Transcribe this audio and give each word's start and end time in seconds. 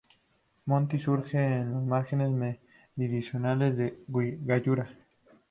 Monti 0.65 0.97
surge 0.97 1.37
en 1.37 1.73
las 1.73 1.83
márgenes 1.83 2.57
meridionales 2.95 3.77
de 3.77 3.99
Gallura. 4.07 4.89